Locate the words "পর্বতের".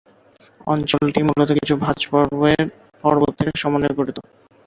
3.03-3.49